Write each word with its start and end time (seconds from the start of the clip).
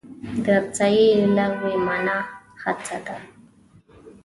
د 0.45 0.47
سعې 0.77 1.07
لغوي 1.35 1.75
مانا 1.87 2.17
هڅه 2.63 2.97
ده. 3.05 3.17